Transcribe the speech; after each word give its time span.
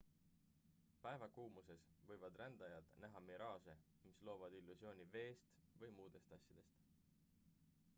päevakuumuses 1.03 1.83
võivad 2.11 2.39
rändajad 2.43 2.89
näha 3.05 3.21
miraaže 3.27 3.77
mis 4.09 4.21
loovad 4.31 4.57
illusiooni 4.63 5.07
veest 5.19 5.57
või 5.83 5.97
muudest 6.01 6.39
asjadest 6.39 6.89